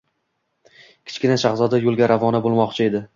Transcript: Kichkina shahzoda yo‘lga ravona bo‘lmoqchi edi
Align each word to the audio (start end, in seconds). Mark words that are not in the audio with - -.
Kichkina 1.09 1.37
shahzoda 1.43 1.81
yo‘lga 1.85 2.09
ravona 2.13 2.41
bo‘lmoqchi 2.47 2.85
edi 2.89 3.03